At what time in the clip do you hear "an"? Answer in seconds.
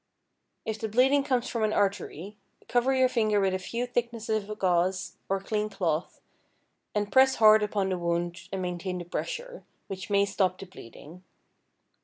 1.63-1.73